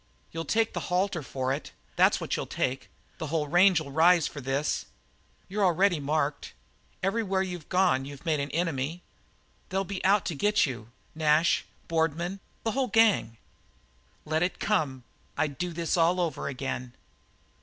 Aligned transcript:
"You'll 0.31 0.45
take 0.45 0.75
a 0.75 0.79
halter 0.79 1.21
for 1.21 1.53
it, 1.53 1.73
that's 1.95 2.19
what 2.19 2.35
you'll 2.35 2.47
take. 2.47 2.89
The 3.19 3.27
whole 3.27 3.47
range'll 3.47 3.91
rise 3.91 4.25
for 4.25 4.41
this. 4.41 4.87
You're 5.47 5.61
marked 5.61 6.55
already. 6.55 6.97
Everywhere 7.03 7.43
you've 7.43 7.69
gone 7.69 8.05
you've 8.05 8.25
made 8.25 8.39
an 8.39 8.49
enemy. 8.49 9.03
They'll 9.69 9.83
be 9.83 10.03
out 10.03 10.25
to 10.25 10.33
get 10.33 10.65
you 10.65 10.89
Nash 11.13 11.65
Boardman 11.87 12.39
the 12.63 12.71
whole 12.71 12.87
gang." 12.87 13.37
"Let 14.25 14.41
'em 14.41 14.49
come. 14.57 15.03
I'd 15.37 15.59
do 15.59 15.71
this 15.71 15.95
all 15.95 16.19
over 16.19 16.47
again." 16.47 16.95